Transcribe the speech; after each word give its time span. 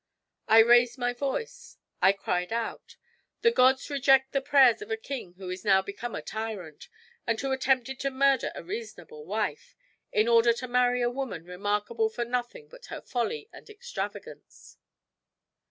I 0.47 0.57
raised 0.61 0.97
my 0.97 1.13
voice, 1.13 1.77
I 2.01 2.11
cried 2.11 2.51
out, 2.51 2.95
'The 3.43 3.51
gods 3.51 3.87
reject 3.91 4.31
the 4.31 4.41
prayers 4.41 4.81
of 4.81 4.89
a 4.89 4.97
king 4.97 5.33
who 5.33 5.51
is 5.51 5.63
now 5.63 5.83
become 5.83 6.15
a 6.15 6.23
tyrant, 6.23 6.89
and 7.27 7.39
who 7.39 7.51
attempted 7.51 7.99
to 7.99 8.09
murder 8.09 8.51
a 8.55 8.63
reasonable 8.63 9.25
wife, 9.25 9.75
in 10.11 10.27
order 10.27 10.53
to 10.53 10.67
marry 10.67 11.03
a 11.03 11.11
woman 11.11 11.43
remarkable 11.45 12.09
for 12.09 12.25
nothing 12.25 12.67
but 12.67 12.87
her 12.87 13.01
folly 13.03 13.47
and 13.53 13.69
extravagance.' 13.69 14.79